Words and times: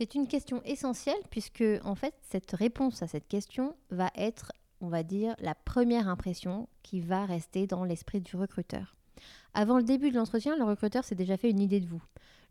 C'est 0.00 0.14
une 0.14 0.28
question 0.28 0.62
essentielle 0.64 1.20
puisque 1.28 1.62
en 1.84 1.94
fait 1.94 2.14
cette 2.22 2.52
réponse 2.52 3.02
à 3.02 3.06
cette 3.06 3.28
question 3.28 3.76
va 3.90 4.10
être, 4.14 4.50
on 4.80 4.88
va 4.88 5.02
dire, 5.02 5.34
la 5.40 5.54
première 5.54 6.08
impression 6.08 6.70
qui 6.82 7.02
va 7.02 7.26
rester 7.26 7.66
dans 7.66 7.84
l'esprit 7.84 8.22
du 8.22 8.34
recruteur. 8.34 8.96
Avant 9.52 9.76
le 9.76 9.84
début 9.84 10.10
de 10.10 10.16
l'entretien, 10.16 10.56
le 10.56 10.64
recruteur 10.64 11.04
s'est 11.04 11.14
déjà 11.14 11.36
fait 11.36 11.50
une 11.50 11.60
idée 11.60 11.80
de 11.80 11.86
vous. 11.86 12.02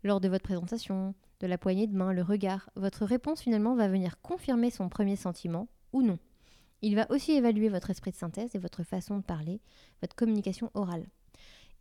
Lors 0.04 0.20
de 0.20 0.28
votre 0.28 0.44
présentation, 0.44 1.12
de 1.40 1.48
la 1.48 1.58
poignée 1.58 1.88
de 1.88 1.96
main, 1.96 2.12
le 2.12 2.22
regard, 2.22 2.70
votre 2.76 3.04
réponse 3.04 3.40
finalement 3.40 3.74
va 3.74 3.88
venir 3.88 4.20
confirmer 4.22 4.70
son 4.70 4.88
premier 4.88 5.16
sentiment 5.16 5.66
ou 5.92 6.02
non. 6.02 6.20
Il 6.82 6.94
va 6.94 7.10
aussi 7.10 7.32
évaluer 7.32 7.68
votre 7.68 7.90
esprit 7.90 8.12
de 8.12 8.16
synthèse 8.16 8.54
et 8.54 8.60
votre 8.60 8.84
façon 8.84 9.16
de 9.16 9.24
parler, 9.24 9.60
votre 10.02 10.14
communication 10.14 10.70
orale. 10.74 11.04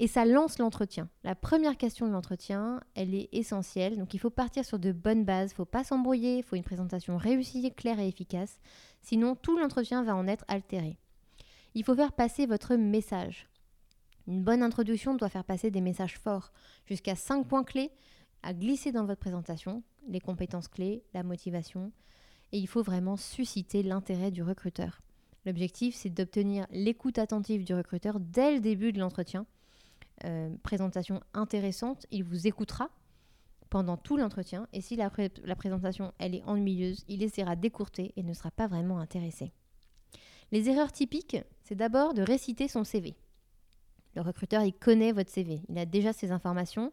Et 0.01 0.07
ça 0.07 0.23
lance 0.23 0.59
l'entretien. 0.59 1.09
La 1.25 1.35
première 1.35 1.75
question 1.75 2.07
de 2.07 2.13
l'entretien, 2.13 2.79
elle 2.95 3.13
est 3.13 3.27
essentielle. 3.33 3.97
Donc 3.97 4.13
il 4.13 4.19
faut 4.19 4.29
partir 4.29 4.63
sur 4.63 4.79
de 4.79 4.93
bonnes 4.93 5.25
bases, 5.25 5.51
il 5.51 5.53
ne 5.53 5.57
faut 5.57 5.65
pas 5.65 5.83
s'embrouiller, 5.83 6.37
il 6.37 6.43
faut 6.43 6.55
une 6.55 6.63
présentation 6.63 7.17
réussie, 7.17 7.73
claire 7.75 7.99
et 7.99 8.07
efficace. 8.07 8.59
Sinon, 9.01 9.35
tout 9.35 9.57
l'entretien 9.57 10.03
va 10.03 10.15
en 10.15 10.25
être 10.25 10.45
altéré. 10.47 10.97
Il 11.75 11.83
faut 11.83 11.95
faire 11.95 12.13
passer 12.13 12.45
votre 12.45 12.75
message. 12.75 13.49
Une 14.25 14.41
bonne 14.41 14.63
introduction 14.63 15.15
doit 15.15 15.27
faire 15.27 15.43
passer 15.43 15.69
des 15.69 15.81
messages 15.81 16.17
forts, 16.17 16.53
jusqu'à 16.85 17.15
5 17.15 17.45
points 17.45 17.63
clés 17.63 17.91
à 18.41 18.53
glisser 18.53 18.93
dans 18.93 19.05
votre 19.05 19.19
présentation, 19.19 19.83
les 20.07 20.21
compétences 20.21 20.69
clés, 20.69 21.03
la 21.13 21.23
motivation. 21.23 21.91
Et 22.53 22.57
il 22.57 22.67
faut 22.67 22.83
vraiment 22.83 23.17
susciter 23.17 23.83
l'intérêt 23.83 24.31
du 24.31 24.43
recruteur. 24.43 25.01
L'objectif, 25.45 25.95
c'est 25.95 26.09
d'obtenir 26.09 26.65
l'écoute 26.71 27.17
attentive 27.17 27.65
du 27.65 27.73
recruteur 27.73 28.19
dès 28.19 28.53
le 28.53 28.59
début 28.61 28.93
de 28.93 28.99
l'entretien 28.99 29.45
euh, 30.25 30.49
présentation 30.63 31.21
intéressante, 31.33 32.05
il 32.11 32.23
vous 32.23 32.47
écoutera 32.47 32.89
pendant 33.69 33.97
tout 33.97 34.17
l'entretien 34.17 34.67
et 34.73 34.81
si 34.81 34.95
la, 34.95 35.09
présentation 35.09 36.13
elle 36.17 36.35
est 36.35 36.43
ennuyeuse, 36.43 37.05
il 37.07 37.23
essaiera 37.23 37.55
d'écourter 37.55 38.13
et 38.15 38.23
ne 38.23 38.33
sera 38.33 38.51
pas 38.51 38.67
vraiment 38.67 38.99
intéressé. 38.99 39.51
Les 40.51 40.69
erreurs 40.69 40.91
typiques, 40.91 41.37
c'est 41.63 41.75
d'abord 41.75 42.13
de 42.13 42.23
réciter 42.23 42.67
son 42.67 42.83
CV. 42.83 43.15
Le 44.15 44.21
recruteur, 44.21 44.63
il 44.63 44.73
connaît 44.73 45.11
votre 45.11 45.29
CV, 45.29 45.61
il 45.69 45.77
a 45.77 45.85
déjà 45.85 46.13
ces 46.13 46.31
informations, 46.31 46.91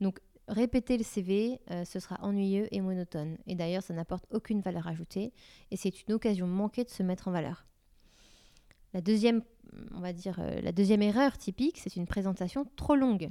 donc 0.00 0.18
répéter 0.48 0.96
le 0.96 1.04
CV, 1.04 1.60
euh, 1.70 1.84
ce 1.84 2.00
sera 2.00 2.16
ennuyeux 2.22 2.68
et 2.74 2.80
monotone. 2.80 3.36
Et 3.46 3.54
d'ailleurs, 3.54 3.82
ça 3.82 3.94
n'apporte 3.94 4.26
aucune 4.30 4.60
valeur 4.60 4.86
ajoutée 4.86 5.32
et 5.70 5.76
c'est 5.76 6.02
une 6.02 6.14
occasion 6.14 6.46
manquée 6.46 6.84
de 6.84 6.90
se 6.90 7.02
mettre 7.02 7.28
en 7.28 7.32
valeur. 7.32 7.66
La 8.94 9.00
deuxième, 9.00 9.42
on 9.92 10.00
va 10.00 10.12
dire, 10.12 10.38
euh, 10.38 10.60
la 10.62 10.70
deuxième 10.70 11.02
erreur 11.02 11.36
typique, 11.36 11.78
c'est 11.78 11.96
une 11.96 12.06
présentation 12.06 12.64
trop 12.76 12.94
longue. 12.94 13.28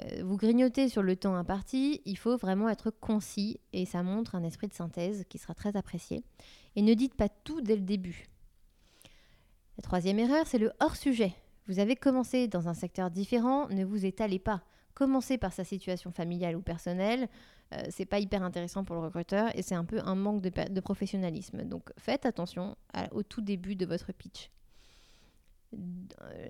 Euh, 0.00 0.22
vous 0.24 0.36
grignotez 0.36 0.88
sur 0.88 1.02
le 1.02 1.14
temps 1.14 1.36
imparti, 1.36 2.02
il 2.04 2.18
faut 2.18 2.36
vraiment 2.36 2.68
être 2.68 2.90
concis 2.90 3.60
et 3.72 3.86
ça 3.86 4.02
montre 4.02 4.34
un 4.34 4.42
esprit 4.42 4.66
de 4.66 4.74
synthèse 4.74 5.24
qui 5.28 5.38
sera 5.38 5.54
très 5.54 5.76
apprécié. 5.76 6.24
Et 6.74 6.82
ne 6.82 6.92
dites 6.94 7.14
pas 7.14 7.28
tout 7.28 7.60
dès 7.60 7.76
le 7.76 7.82
début. 7.82 8.26
La 9.76 9.82
troisième 9.82 10.18
erreur, 10.18 10.46
c'est 10.48 10.58
le 10.58 10.72
hors-sujet. 10.80 11.34
Vous 11.68 11.78
avez 11.78 11.94
commencé 11.94 12.48
dans 12.48 12.68
un 12.68 12.74
secteur 12.74 13.10
différent, 13.10 13.68
ne 13.68 13.84
vous 13.84 14.04
étalez 14.04 14.40
pas. 14.40 14.64
Commencez 14.94 15.38
par 15.38 15.52
sa 15.52 15.62
situation 15.62 16.10
familiale 16.10 16.56
ou 16.56 16.62
personnelle, 16.62 17.28
euh, 17.72 17.82
c'est 17.90 18.06
pas 18.06 18.18
hyper 18.18 18.42
intéressant 18.42 18.84
pour 18.84 18.96
le 18.96 19.02
recruteur 19.02 19.56
et 19.56 19.62
c'est 19.62 19.76
un 19.76 19.84
peu 19.84 20.00
un 20.04 20.16
manque 20.16 20.42
de, 20.42 20.80
professionnalisme. 20.80 21.62
Donc 21.62 21.92
faites 21.96 22.26
attention 22.26 22.76
au 23.12 23.22
tout 23.22 23.40
début 23.40 23.76
de 23.76 23.86
votre 23.86 24.12
pitch. 24.12 24.50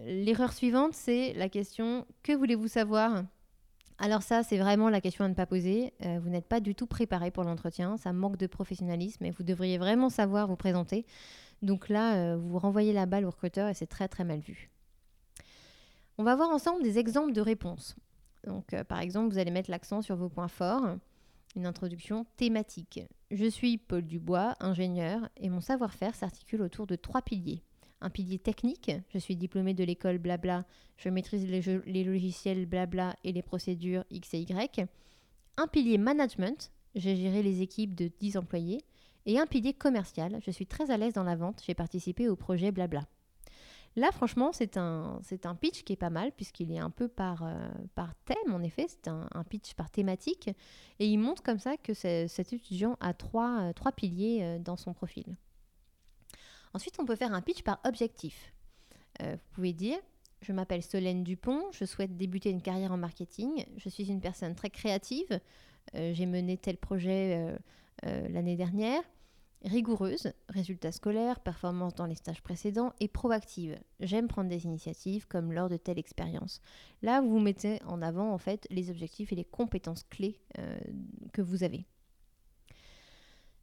L'erreur 0.05 0.53
suivante, 0.53 0.95
c'est 0.95 1.33
la 1.35 1.49
question 1.49 2.07
que 2.23 2.33
voulez-vous 2.33 2.69
savoir? 2.69 3.25
Alors 3.99 4.23
ça, 4.23 4.43
c'est 4.43 4.57
vraiment 4.57 4.89
la 4.89 5.03
question 5.03 5.27
à 5.27 5.29
ne 5.29 5.35
pas 5.35 5.45
poser. 5.45 5.93
Euh, 6.03 6.19
vous 6.23 6.31
n'êtes 6.31 6.47
pas 6.47 6.61
du 6.61 6.75
tout 6.75 6.87
préparé 6.87 7.31
pour 7.31 7.45
l'entretien, 7.45 7.99
ça 7.99 8.15
manque 8.15 8.39
de 8.39 8.47
professionnalisme 8.47 9.25
et 9.27 9.31
vous 9.31 9.43
devriez 9.43 9.77
vraiment 9.77 10.09
savoir 10.09 10.49
vous 10.49 10.57
présenter. 10.57 11.05
Donc 11.61 11.91
là, 11.91 12.15
euh, 12.17 12.37
vous 12.39 12.59
renvoyez 12.59 12.95
la 12.95 13.05
balle 13.05 13.27
au 13.27 13.31
recruteur 13.31 13.69
et 13.69 13.75
c'est 13.75 13.87
très 13.87 14.09
très 14.09 14.25
mal 14.25 14.41
vu. 14.41 14.71
On 16.17 16.25
va 16.25 16.35
voir 16.35 16.49
ensemble 16.49 16.83
des 16.83 16.99
exemples 16.99 17.33
de 17.33 17.43
réponses. 17.43 17.95
Donc 18.47 18.73
euh, 18.73 18.85
par 18.85 19.01
exemple, 19.01 19.33
vous 19.33 19.39
allez 19.39 19.51
mettre 19.51 19.71
l'accent 19.71 20.01
sur 20.01 20.17
vos 20.17 20.31
points 20.31 20.49
forts. 20.49 20.97
Une 21.57 21.67
introduction 21.67 22.25
thématique. 22.37 23.01
Je 23.31 23.47
suis 23.47 23.77
Paul 23.77 24.03
Dubois, 24.03 24.55
ingénieur, 24.61 25.29
et 25.37 25.51
mon 25.51 25.61
savoir-faire 25.61 26.15
s'articule 26.15 26.63
autour 26.63 26.87
de 26.87 26.97
trois 26.97 27.23
piliers 27.23 27.63
un 28.01 28.11
pilier 28.11 28.39
technique. 28.39 28.91
Je 29.13 29.19
suis 29.19 29.37
diplômée 29.37 29.75
de 29.75 29.85
l'école 29.85 30.19
blabla, 30.19 30.65
je 30.97 31.09
maîtrise 31.09 31.47
les, 31.47 32.05
logiciels 32.05 32.67
blabla 32.67 33.17
et 33.25 33.33
les 33.33 33.43
procédures 33.43 34.05
X 34.11 34.35
et 34.35 34.41
Y. 34.41 34.87
Un 35.57 35.67
pilier 35.67 35.99
management, 35.99 36.73
j'ai 36.95 37.17
géré 37.17 37.43
les 37.43 37.63
équipes 37.63 37.95
de 37.95 38.11
10 38.21 38.37
employés. 38.37 38.83
Et 39.27 39.39
un 39.39 39.47
pilier 39.47 39.75
commercial, 39.75 40.39
je 40.45 40.51
suis 40.51 40.67
très 40.67 40.91
à 40.91 40.97
l'aise 40.97 41.13
dans 41.13 41.25
la 41.25 41.37
vente, 41.37 41.63
j'ai 41.67 41.75
participé 41.75 42.29
au 42.29 42.37
projet 42.37 42.73
blabla. 42.73 43.07
Là, 43.97 44.13
franchement, 44.13 44.51
c'est 44.53 44.77
un, 44.77 45.21
un 45.45 45.55
pitch 45.55 45.83
qui 45.83 45.93
est 45.93 45.97
pas 45.97 46.11
mal, 46.11 46.31
puisqu'il 46.33 46.71
est 46.71 46.79
un 46.79 46.91
peu 46.91 47.09
par, 47.09 47.43
euh, 47.43 47.69
par 47.95 48.15
thème, 48.25 48.55
en 48.55 48.63
effet, 48.63 48.87
c'est 48.89 49.09
un, 49.09 49.45
pitch 49.49 49.75
par 49.75 49.91
thématique, 49.91 50.49
et 51.01 51.07
il 51.07 51.19
montre 51.19 51.43
comme 51.43 51.59
ça 51.59 51.77
que 51.77 51.93
cet 51.93 52.53
étudiant 52.53 52.97
a 53.01 53.15
trois, 53.15 53.63
euh, 53.63 53.73
trois 53.73 53.91
piliers 53.91 54.41
euh, 54.43 54.59
dans 54.59 54.77
son 54.77 54.95
profil. 54.95 55.37
Ensuite, 56.75 56.99
on 57.01 57.05
peut 57.05 57.17
faire 57.17 57.35
un 57.35 57.43
pitch 57.43 57.63
par 57.63 57.81
objectif. 57.85 58.53
Euh, 59.23 59.33
vous 59.33 59.55
pouvez 59.55 59.73
dire 59.73 59.99
Je 60.43 60.53
m'appelle 60.53 60.83
Solène 60.83 61.25
Dupont, 61.25 61.65
je 61.73 61.85
souhaite 61.85 62.17
débuter 62.17 62.51
une 62.51 62.63
carrière 62.63 62.93
en 62.93 62.97
marketing, 62.97 63.65
je 63.77 63.89
suis 63.89 64.11
une 64.11 64.21
personne 64.21 64.55
très 64.55 64.71
créative, 64.71 65.41
euh, 65.95 66.15
j'ai 66.15 66.27
mené 66.27 66.57
tel 66.57 66.77
projet 66.77 67.57
euh, 68.07 68.29
l'année 68.29 68.57
dernière, 68.57 69.03
rigoureuse, 69.65 70.33
résultats 70.49 70.93
scolaires, 70.93 71.41
performance 71.41 71.95
dans 71.95 72.07
les 72.07 72.15
stages 72.15 72.43
précédents 72.43 72.95
et 73.01 73.09
proactive. 73.09 73.79
J'aime 73.99 74.29
prendre 74.29 74.49
des 74.49 74.65
initiatives 74.65 75.27
comme 75.27 75.53
lors 75.53 75.69
de 75.69 75.77
telle 75.77 75.99
expérience. 75.99 76.63
Là, 77.03 77.21
vous 77.21 77.41
mettez 77.41 77.83
en 77.85 78.01
avant 78.01 78.33
en 78.33 78.39
fait 78.39 78.67
les 78.71 78.91
objectifs 78.91 79.33
et 79.33 79.37
les 79.37 79.45
compétences 79.45 80.05
clés 80.05 80.41
que 81.35 81.43
vous 81.43 81.63
avez. 81.63 81.85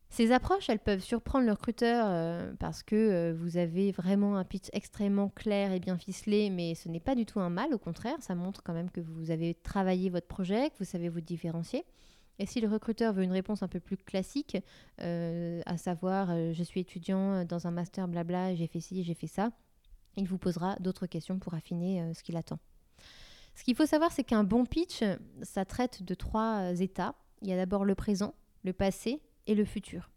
Ces 0.10 0.32
approches, 0.32 0.70
elles 0.70 0.80
peuvent 0.80 1.04
surprendre 1.04 1.46
le 1.46 1.52
recruteur 1.52 2.06
euh, 2.08 2.54
parce 2.60 2.82
que 2.82 2.96
euh, 2.96 3.34
vous 3.38 3.58
avez 3.58 3.92
vraiment 3.92 4.38
un 4.38 4.46
pitch 4.46 4.70
extrêmement 4.72 5.30
clair 5.30 5.74
et 5.74 5.80
bien 5.80 5.98
ficelé, 5.98 6.50
mais 6.50 6.76
ce 6.76 6.88
n'est 6.88 7.02
pas 7.02 7.14
du 7.14 7.26
tout 7.26 7.40
un 7.40 7.50
mal, 7.50 7.74
au 7.74 7.78
contraire, 7.78 8.16
ça 8.22 8.34
montre 8.34 8.64
quand 8.64 8.74
même 8.74 8.90
que 8.90 9.02
vous 9.02 9.32
avez 9.32 9.54
travaillé 9.54 10.10
votre 10.10 10.28
projet, 10.28 10.70
que 10.70 10.78
vous 10.80 10.86
savez 10.86 11.10
vous 11.10 11.22
différencier. 11.22 11.84
Et 12.40 12.46
si 12.46 12.62
le 12.62 12.68
recruteur 12.68 13.14
veut 13.14 13.24
une 13.24 13.32
réponse 13.32 13.64
un 13.64 13.68
peu 13.68 13.80
plus 13.80 13.98
classique, 13.98 14.58
euh, 15.02 15.62
à 15.66 15.78
savoir 15.78 16.30
je 16.54 16.64
suis 16.64 16.80
étudiant 16.80 17.44
dans 17.46 17.68
un 17.68 17.72
master 17.72 18.08
blabla, 18.08 18.56
j'ai 18.56 18.68
fait 18.68 18.80
ci, 18.80 19.04
j'ai 19.04 19.16
fait 19.16 19.28
ça, 19.28 19.50
il 20.16 20.28
vous 20.28 20.38
posera 20.38 20.76
d'autres 20.80 21.08
questions 21.08 21.40
pour 21.40 21.54
affiner 21.56 22.14
ce 22.14 22.24
qu'il 22.24 22.38
attend. 22.38 22.60
Ce 23.56 23.64
qu'il 23.64 23.76
faut 23.76 23.88
savoir, 23.88 24.12
c'est 24.12 24.24
qu'un 24.24 24.44
bon 24.44 24.66
pitch, 24.66 25.04
ça 25.42 25.66
traite 25.66 26.04
de 26.04 26.14
trois 26.14 26.80
états. 26.80 27.16
Il 27.42 27.50
y 27.50 27.54
a 27.54 27.56
d'abord 27.56 27.86
le 27.86 27.96
présent, 27.96 28.36
le 28.64 28.72
passé 28.72 29.20
et 29.48 29.56
le 29.56 29.66
futur. 29.66 30.12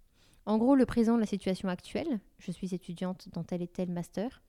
En 0.47 0.59
gros, 0.59 0.75
le 0.75 0.87
présent, 0.87 1.17
la 1.17 1.27
situation 1.27 1.69
actuelle, 1.69 2.21
je 2.39 2.51
suis 2.51 2.75
étudiante 2.75 3.29
dans 3.33 3.45
tel 3.45 3.63
et 3.63 3.69
tel 3.69 3.91
master. 3.91 4.43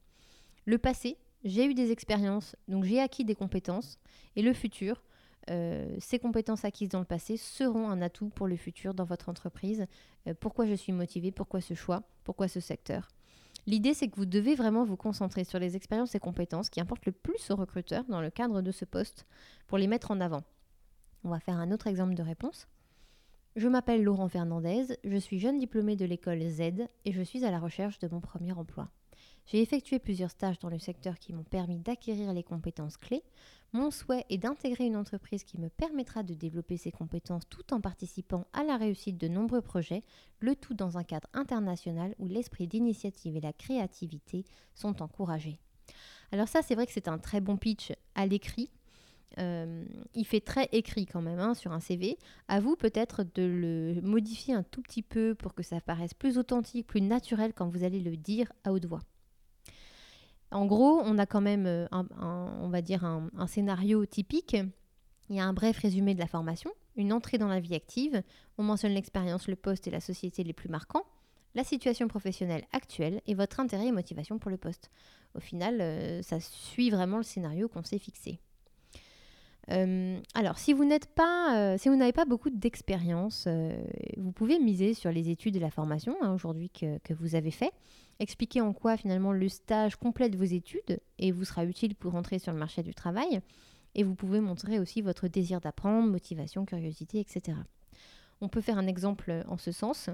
Le 0.66 0.78
passé, 0.78 1.18
j'ai 1.44 1.66
eu 1.66 1.74
des 1.74 1.92
expériences, 1.92 2.56
donc 2.68 2.84
j'ai 2.84 3.00
acquis 3.00 3.26
des 3.26 3.36
compétences. 3.36 4.00
Et 4.36 4.42
le 4.42 4.54
futur, 4.54 5.04
euh, 5.50 5.96
ces 6.00 6.20
compétences 6.20 6.66
acquises 6.66 6.90
dans 6.90 7.00
le 7.00 7.06
passé 7.06 7.38
seront 7.38 7.90
un 7.90 8.02
atout 8.02 8.30
pour 8.30 8.48
le 8.48 8.56
futur 8.56 8.94
dans 8.94 9.06
votre 9.06 9.30
entreprise. 9.30 9.86
Euh, 10.28 10.34
pourquoi 10.40 10.66
je 10.66 10.74
suis 10.74 10.94
motivée, 10.94 11.32
pourquoi 11.32 11.62
ce 11.62 11.74
choix, 11.74 12.04
pourquoi 12.24 12.48
ce 12.48 12.60
secteur? 12.60 13.08
L'idée, 13.68 13.94
c'est 13.94 14.08
que 14.08 14.16
vous 14.16 14.26
devez 14.26 14.56
vraiment 14.56 14.86
vous 14.86 14.98
concentrer 14.98 15.44
sur 15.44 15.60
les 15.60 15.76
expériences 15.76 16.16
et 16.16 16.20
compétences 16.20 16.70
qui 16.70 16.82
importent 16.82 17.06
le 17.06 17.12
plus 17.12 17.52
aux 17.52 17.56
recruteurs 17.56 18.06
dans 18.06 18.22
le 18.22 18.32
cadre 18.32 18.62
de 18.62 18.72
ce 18.72 18.86
poste 18.86 19.26
pour 19.68 19.78
les 19.78 19.88
mettre 19.88 20.12
en 20.12 20.20
avant. 20.20 20.44
On 21.24 21.30
va 21.30 21.40
faire 21.40 21.58
un 21.58 21.72
autre 21.72 21.88
exemple 21.88 22.16
de 22.16 22.24
réponse. 22.24 22.68
Je 23.58 23.68
m'appelle 23.68 24.02
Laurent 24.02 24.30
Fernandez, 24.30 24.98
je 25.04 25.18
suis 25.18 25.38
jeune 25.38 25.58
diplômé 25.58 25.98
de 25.98 26.06
l'école 26.06 26.42
Z 26.42 26.88
et 27.04 27.12
je 27.12 27.22
suis 27.22 27.44
à 27.44 27.52
la 27.52 27.60
recherche 27.60 28.00
de 28.00 28.08
mon 28.08 28.22
premier 28.22 28.54
emploi. 28.54 28.90
J'ai 29.46 29.62
effectué 29.62 30.00
plusieurs 30.00 30.30
stages 30.30 30.58
dans 30.60 30.70
le 30.70 30.80
secteur 30.80 31.20
qui 31.20 31.34
m'ont 31.34 31.44
permis 31.44 31.78
d'acquérir 31.78 32.32
les 32.32 32.44
compétences 32.44 32.96
clés. 32.96 33.24
Mon 33.74 33.92
souhait 33.92 34.26
est 34.30 34.38
d'intégrer 34.38 34.86
une 34.86 34.96
entreprise 34.96 35.44
qui 35.44 35.60
me 35.60 35.68
permettra 35.68 36.24
de 36.24 36.34
développer 36.34 36.78
ces 36.78 36.94
compétences 36.94 37.44
tout 37.50 37.74
en 37.74 37.82
participant 37.82 38.46
à 38.54 38.64
la 38.64 38.78
réussite 38.78 39.18
de 39.18 39.28
nombreux 39.28 39.62
projets, 39.62 40.04
le 40.40 40.56
tout 40.56 40.74
dans 40.74 40.98
un 40.98 41.04
cadre 41.04 41.28
international 41.34 42.16
où 42.20 42.30
l'esprit 42.30 42.68
d'initiative 42.68 43.36
et 43.36 43.42
la 43.42 43.52
créativité 43.52 44.46
sont 44.76 45.02
encouragés. 45.02 45.60
Alors 46.32 46.48
ça, 46.48 46.62
c'est 46.62 46.76
vrai 46.76 46.86
que 46.86 46.94
c'est 46.94 47.10
un 47.10 47.18
très 47.18 47.42
bon 47.42 47.58
pitch 47.58 47.92
à 48.16 48.26
l'écrit. 48.26 48.72
Euh, 49.40 49.86
il 50.14 50.26
fait 50.26 50.42
très 50.42 50.68
écrit 50.72 51.06
quand 51.06 51.22
même 51.22 51.40
hein, 51.40 51.54
sur 51.54 51.72
un 51.72 51.80
CV. 51.80 52.18
À 52.48 52.60
vous 52.60 52.76
peut-être 52.76 53.24
de 53.24 53.44
le 53.44 54.02
modifier 54.02 54.54
un 54.54 54.64
tout 54.64 54.82
petit 54.82 55.02
peu 55.02 55.36
pour 55.36 55.54
que 55.54 55.64
ça 55.64 55.80
paraisse 55.80 56.14
plus 56.14 56.38
authentique, 56.38 56.88
plus 56.88 57.02
naturel 57.02 57.54
quand 57.54 57.68
vous 57.68 57.84
allez 57.84 58.00
le 58.00 58.18
dire 58.18 58.52
à 58.64 58.74
haute 58.74 58.86
voix. 58.86 59.02
En 60.52 60.66
gros, 60.66 61.02
on 61.06 61.18
a 61.18 61.26
quand 61.26 61.42
même, 61.42 61.66
euh, 61.66 61.88
un, 61.92 63.48
scénario 63.48 64.06
typique. 64.06 64.58
Il 65.30 65.38
y 65.38 65.40
a 65.40 65.46
un 65.46 65.54
bref 65.54 65.78
résumé 65.78 66.14
de 66.14 66.20
la 66.20 66.28
formation, 66.28 66.72
une 66.98 67.14
entrée 67.14 67.38
dans 67.38 67.48
la 67.48 67.62
vie 67.62 67.74
active, 67.74 68.22
on 68.58 68.64
mentionne 68.64 68.92
l'expérience, 68.92 69.48
le 69.48 69.56
poste 69.56 69.88
et 69.88 69.92
la 69.92 70.02
société 70.02 70.44
les 70.44 70.52
plus 70.52 70.68
marquants, 70.68 71.06
la 71.56 71.64
situation 71.64 72.10
professionnelle 72.10 72.66
actuelle 72.74 73.22
et 73.28 73.34
votre 73.34 73.62
intérêt 73.62 73.88
et 73.88 73.92
motivation 73.94 74.40
pour 74.40 74.52
le 74.52 74.58
poste. 74.58 74.90
Au 75.36 75.40
final, 75.40 75.80
euh, 75.80 76.22
ça 76.22 76.42
suit 76.42 76.90
vraiment 76.90 77.16
le 77.18 77.24
scénario 77.24 77.70
qu'on 77.70 77.84
s'est 77.84 77.98
fixé. 77.98 78.42
Euh, 79.70 80.20
alors, 80.34 80.56
euh, 80.56 80.58
si 80.58 80.74
vous 80.74 81.96
n'avez 81.96 82.12
pas 82.12 82.26
beaucoup 82.26 82.50
d'expérience, 82.50 83.48
vous 84.18 84.32
pouvez 84.32 84.60
miser 84.60 84.94
sur 84.94 85.12
les 85.12 85.30
études 85.30 85.56
et 85.56 85.60
la 85.60 85.70
formation 85.70 86.16
hein, 86.22 86.34
aujourd'hui 86.34 86.70
que, 86.70 86.98
que, 87.00 87.14
vous 87.14 87.36
avez 87.36 87.52
fait. 87.52 87.72
Expliquer 88.20 88.62
en 88.62 88.74
quoi 88.74 88.98
finalement 88.98 89.32
le 89.32 89.50
stage 89.50 89.96
complète 89.96 90.36
vos 90.36 90.44
études 90.44 91.00
et 91.20 91.32
vous 91.32 91.46
sera 91.46 91.66
utile 91.66 91.96
pour 91.96 92.16
entrer 92.16 92.40
sur 92.40 92.52
le 92.52 92.60
marché 92.60 92.84
du 92.84 92.94
travail. 92.94 93.42
Et 93.94 94.04
vous 94.04 94.16
pouvez 94.16 94.40
montrer 94.40 94.80
aussi 94.80 95.02
votre 95.02 95.28
désir 95.28 95.60
d'apprendre, 95.60 96.10
motivation, 96.10 96.66
curiosité, 96.66 97.20
etc. 97.20 97.58
On 98.40 98.48
peut 98.48 98.62
faire 98.62 98.78
un 98.78 98.88
exemple 98.88 99.44
en 99.48 99.58
ce 99.58 99.72
sens. 99.72 100.10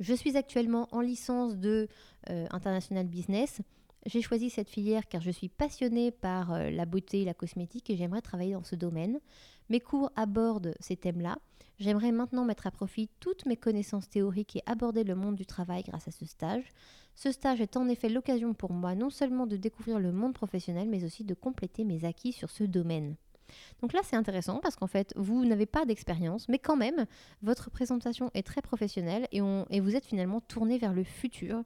Je 0.00 0.12
suis 0.12 0.36
actuellement 0.36 0.88
en 0.90 1.00
licence 1.00 1.56
de 1.56 1.88
International 2.26 3.06
Business. 3.06 3.60
J'ai 4.06 4.20
choisi 4.20 4.50
cette 4.50 4.68
filière 4.68 5.08
car 5.08 5.22
je 5.22 5.30
suis 5.30 5.48
passionnée 5.48 6.10
par 6.10 6.52
euh, 6.52 6.70
la 6.70 6.84
beauté 6.84 7.22
et 7.22 7.24
la 7.24 7.32
cosmétique 7.32 7.88
et 7.88 7.96
j'aimerais 7.96 8.20
travailler 8.20 8.52
dans 8.52 8.62
ce 8.62 8.76
domaine. 8.76 9.18
Mes 9.70 9.80
cours 9.80 10.10
abordent 10.14 10.74
ces 10.78 10.96
thèmes-là. 10.96 11.38
J'aimerais 11.78 12.12
maintenant 12.12 12.44
mettre 12.44 12.66
à 12.66 12.70
profit 12.70 13.08
toutes 13.18 13.46
mes 13.46 13.56
connaissances 13.56 14.10
théoriques 14.10 14.56
et 14.56 14.62
aborder 14.66 15.04
le 15.04 15.14
monde 15.14 15.36
du 15.36 15.46
travail 15.46 15.82
grâce 15.82 16.06
à 16.06 16.10
ce 16.10 16.26
stage. 16.26 16.64
Ce 17.14 17.32
stage 17.32 17.62
est 17.62 17.76
en 17.78 17.88
effet 17.88 18.10
l'occasion 18.10 18.52
pour 18.52 18.72
moi 18.72 18.94
non 18.94 19.08
seulement 19.08 19.46
de 19.46 19.56
découvrir 19.56 19.98
le 19.98 20.12
monde 20.12 20.34
professionnel, 20.34 20.88
mais 20.88 21.04
aussi 21.04 21.24
de 21.24 21.34
compléter 21.34 21.84
mes 21.84 22.04
acquis 22.04 22.32
sur 22.32 22.50
ce 22.50 22.64
domaine. 22.64 23.16
Donc 23.80 23.92
là, 23.92 24.00
c'est 24.04 24.16
intéressant 24.16 24.60
parce 24.60 24.76
qu'en 24.76 24.86
fait, 24.86 25.12
vous 25.16 25.44
n'avez 25.44 25.66
pas 25.66 25.84
d'expérience, 25.84 26.48
mais 26.48 26.58
quand 26.58 26.76
même, 26.76 27.06
votre 27.42 27.70
présentation 27.70 28.30
est 28.34 28.46
très 28.46 28.62
professionnelle 28.62 29.26
et, 29.32 29.40
et 29.70 29.80
vous 29.80 29.96
êtes 29.96 30.06
finalement 30.06 30.40
tourné 30.40 30.78
vers 30.78 30.92
le 30.92 31.04
futur. 31.04 31.62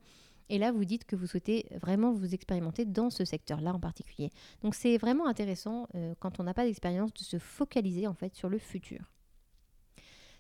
Et 0.51 0.59
là, 0.59 0.73
vous 0.73 0.85
dites 0.85 1.05
que 1.05 1.17
vous 1.17 1.27
souhaitez 1.27 1.67
vraiment 1.81 2.13
vous 2.13 2.35
expérimenter 2.35 2.85
dans 2.85 3.11
ce 3.11 3.25
secteur-là 3.25 3.75
en 3.75 3.81
particulier. 3.81 4.31
Donc 4.63 4.75
c'est 4.75 4.97
vraiment 4.97 5.27
intéressant 5.27 5.87
euh, 5.95 6.15
quand 6.21 6.41
on 6.41 6.45
n'a 6.45 6.55
pas 6.55 6.65
d'expérience 6.65 7.13
de 7.13 7.21
se 7.21 7.39
focaliser 7.39 8.07
en 8.07 8.15
fait 8.15 8.35
sur 8.35 8.49
le 8.49 8.59
futur. 8.59 9.01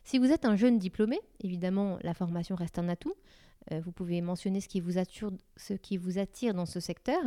Si 0.04 0.18
vous 0.18 0.32
êtes 0.32 0.46
un 0.46 0.56
jeune 0.56 0.78
diplômé, 0.78 1.20
évidemment, 1.40 1.98
la 2.02 2.14
formation 2.14 2.56
reste 2.56 2.78
un 2.78 2.88
atout. 2.88 3.14
Euh, 3.72 3.80
vous 3.80 3.92
pouvez 3.92 4.22
mentionner 4.22 4.60
ce 4.60 4.68
qui, 4.68 4.80
vous 4.80 4.96
attire, 4.96 5.30
ce 5.56 5.74
qui 5.74 5.98
vous 5.98 6.18
attire 6.18 6.54
dans 6.54 6.64
ce 6.64 6.80
secteur. 6.80 7.22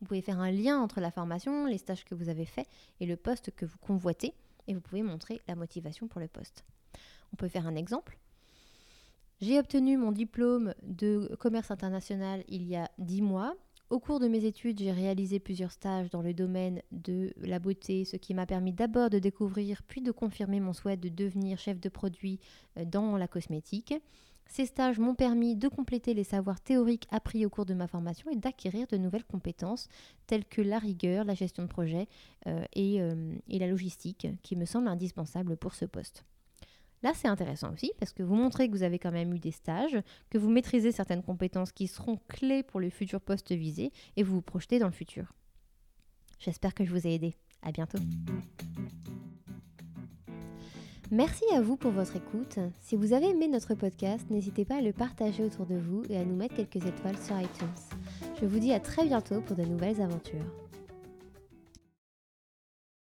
Vous 0.00 0.06
pouvez 0.06 0.20
faire 0.20 0.40
un 0.40 0.50
lien 0.50 0.78
entre 0.78 1.00
la 1.00 1.10
formation, 1.10 1.64
les 1.64 1.78
stages 1.78 2.04
que 2.04 2.14
vous 2.14 2.28
avez 2.28 2.44
faits 2.44 2.68
et 3.00 3.06
le 3.06 3.16
poste 3.16 3.50
que 3.52 3.64
vous 3.64 3.78
convoitez. 3.78 4.34
Et 4.66 4.74
vous 4.74 4.80
pouvez 4.80 5.02
montrer 5.02 5.40
la 5.48 5.54
motivation 5.54 6.08
pour 6.08 6.20
le 6.20 6.28
poste. 6.28 6.64
On 7.32 7.36
peut 7.36 7.48
faire 7.48 7.66
un 7.66 7.76
exemple. 7.76 8.18
J'ai 9.42 9.58
obtenu 9.58 9.98
mon 9.98 10.12
diplôme 10.12 10.72
de 10.82 11.36
commerce 11.38 11.70
international 11.70 12.42
il 12.48 12.66
y 12.66 12.74
a 12.74 12.90
10 12.98 13.20
mois. 13.20 13.54
Au 13.90 14.00
cours 14.00 14.18
de 14.18 14.28
mes 14.28 14.46
études, 14.46 14.78
j'ai 14.78 14.90
réalisé 14.90 15.38
plusieurs 15.40 15.72
stages 15.72 16.08
dans 16.08 16.22
le 16.22 16.32
domaine 16.32 16.80
de 16.90 17.34
la 17.42 17.58
beauté, 17.58 18.06
ce 18.06 18.16
qui 18.16 18.32
m'a 18.32 18.46
permis 18.46 18.72
d'abord 18.72 19.10
de 19.10 19.18
découvrir 19.18 19.82
puis 19.82 20.00
de 20.00 20.10
confirmer 20.10 20.58
mon 20.58 20.72
souhait 20.72 20.96
de 20.96 21.10
devenir 21.10 21.58
chef 21.58 21.78
de 21.78 21.90
produit 21.90 22.40
euh, 22.78 22.86
dans 22.86 23.18
la 23.18 23.28
cosmétique. 23.28 23.94
Ces 24.46 24.64
stages 24.64 24.98
m'ont 24.98 25.14
permis 25.14 25.54
de 25.54 25.68
compléter 25.68 26.14
les 26.14 26.24
savoirs 26.24 26.60
théoriques 26.60 27.06
appris 27.10 27.44
au 27.44 27.50
cours 27.50 27.66
de 27.66 27.74
ma 27.74 27.88
formation 27.88 28.30
et 28.30 28.36
d'acquérir 28.36 28.86
de 28.86 28.96
nouvelles 28.96 29.24
compétences 29.24 29.88
telles 30.26 30.46
que 30.46 30.62
la 30.62 30.78
rigueur, 30.78 31.24
la 31.24 31.34
gestion 31.34 31.62
de 31.62 31.68
projet 31.68 32.08
euh, 32.46 32.64
euh, 32.76 33.34
et 33.48 33.58
la 33.58 33.66
logistique 33.66 34.28
qui 34.42 34.56
me 34.56 34.64
semblent 34.64 34.88
indispensables 34.88 35.58
pour 35.58 35.74
ce 35.74 35.84
poste. 35.84 36.24
Là, 37.02 37.12
c'est 37.14 37.28
intéressant 37.28 37.72
aussi 37.72 37.92
parce 37.98 38.12
que 38.12 38.22
vous 38.22 38.34
montrez 38.34 38.68
que 38.68 38.72
vous 38.72 38.82
avez 38.82 38.98
quand 38.98 39.12
même 39.12 39.32
eu 39.34 39.38
des 39.38 39.50
stages, 39.50 39.98
que 40.30 40.38
vous 40.38 40.48
maîtrisez 40.48 40.92
certaines 40.92 41.22
compétences 41.22 41.72
qui 41.72 41.86
seront 41.86 42.18
clés 42.28 42.62
pour 42.62 42.80
le 42.80 42.90
futur 42.90 43.20
poste 43.20 43.52
visé 43.52 43.92
et 44.16 44.22
vous 44.22 44.36
vous 44.36 44.42
projetez 44.42 44.78
dans 44.78 44.86
le 44.86 44.92
futur. 44.92 45.32
J'espère 46.38 46.74
que 46.74 46.84
je 46.84 46.90
vous 46.90 47.06
ai 47.06 47.14
aidé. 47.14 47.34
À 47.62 47.72
bientôt. 47.72 47.98
Merci 51.10 51.44
à 51.54 51.60
vous 51.62 51.76
pour 51.76 51.92
votre 51.92 52.16
écoute. 52.16 52.58
Si 52.80 52.96
vous 52.96 53.12
avez 53.12 53.28
aimé 53.28 53.46
notre 53.46 53.74
podcast, 53.74 54.28
n'hésitez 54.28 54.64
pas 54.64 54.78
à 54.78 54.80
le 54.80 54.92
partager 54.92 55.44
autour 55.44 55.64
de 55.64 55.76
vous 55.76 56.02
et 56.10 56.16
à 56.16 56.24
nous 56.24 56.34
mettre 56.34 56.56
quelques 56.56 56.84
étoiles 56.84 57.18
sur 57.18 57.40
iTunes. 57.40 57.68
Je 58.40 58.46
vous 58.46 58.58
dis 58.58 58.72
à 58.72 58.80
très 58.80 59.04
bientôt 59.04 59.40
pour 59.40 59.56
de 59.56 59.62
nouvelles 59.62 60.00
aventures. 60.00 60.65